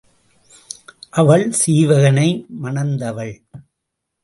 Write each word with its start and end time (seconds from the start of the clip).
அவள் 1.11 1.45
சீவகனை 1.49 2.27
மணந்தவள். 2.63 3.33